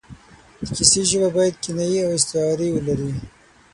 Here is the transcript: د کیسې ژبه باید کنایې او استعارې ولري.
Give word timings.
د 0.67 0.69
کیسې 0.77 1.01
ژبه 1.09 1.29
باید 1.35 1.55
کنایې 1.63 1.99
او 2.05 2.11
استعارې 2.17 2.67
ولري. 2.71 3.11